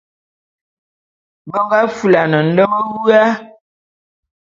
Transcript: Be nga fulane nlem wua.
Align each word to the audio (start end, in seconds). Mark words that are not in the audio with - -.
Be 1.49 1.59
nga 1.65 1.79
fulane 1.97 2.37
nlem 2.45 2.73
wua. 2.93 3.23